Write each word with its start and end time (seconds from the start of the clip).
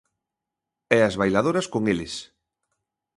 E 0.97 0.99
as 1.07 1.15
bailadoras 1.21 1.67
con 1.73 1.83
eles. 1.93 2.13